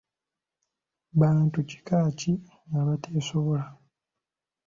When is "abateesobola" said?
2.79-3.65